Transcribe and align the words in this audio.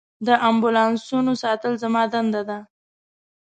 د 0.27 0.29
امبولانسونو 0.49 1.31
ساتل 1.43 1.73
زما 1.83 2.03
دنده 2.13 2.41
ده. 2.49 2.59